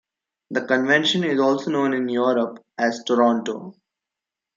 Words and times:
The 0.49 0.65
convention 0.65 1.23
is 1.23 1.39
also 1.39 1.69
known 1.69 1.93
in 1.93 2.09
Europe 2.09 2.65
as 2.75 3.03
"Toronto". 3.05 3.75